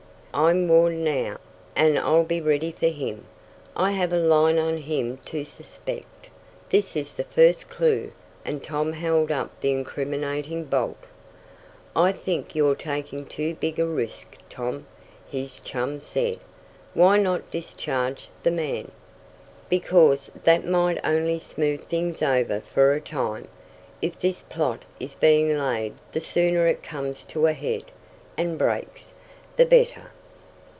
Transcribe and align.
I'm 0.33 0.65
warned 0.69 1.03
now, 1.03 1.39
and 1.75 1.99
I'll 1.99 2.23
be 2.23 2.39
ready 2.39 2.71
for 2.71 2.87
him. 2.87 3.25
I 3.75 3.91
have 3.91 4.13
a 4.13 4.17
line 4.17 4.57
on 4.57 4.77
whom 4.77 5.17
to 5.25 5.43
suspect. 5.43 6.29
This 6.69 6.95
is 6.95 7.15
the 7.15 7.25
first 7.25 7.67
clue," 7.67 8.13
and 8.45 8.63
Tom 8.63 8.93
held 8.93 9.29
up 9.29 9.51
the 9.59 9.71
incriminating 9.71 10.63
bolt. 10.63 10.95
"I 11.97 12.13
think 12.13 12.55
you're 12.55 12.75
taking 12.75 13.25
too 13.25 13.55
big 13.55 13.77
a 13.77 13.85
risk, 13.85 14.37
Tom," 14.49 14.87
his 15.29 15.59
chum 15.59 15.99
said. 15.99 16.39
"Why 16.93 17.17
not 17.19 17.51
discharge 17.51 18.29
the 18.41 18.51
man?" 18.51 18.89
"Because 19.67 20.31
that 20.45 20.65
might 20.65 21.05
only 21.05 21.39
smooth 21.39 21.83
things 21.83 22.21
over 22.21 22.61
for 22.61 22.93
a 22.93 23.01
time. 23.01 23.49
If 24.01 24.17
this 24.17 24.43
plot 24.43 24.85
is 24.97 25.13
being 25.13 25.57
laid 25.57 25.95
the 26.13 26.21
sooner 26.21 26.67
it 26.67 26.81
comes 26.81 27.25
to 27.25 27.47
a 27.47 27.53
head, 27.53 27.83
and 28.37 28.57
breaks, 28.57 29.13
the 29.57 29.65
better. 29.65 30.09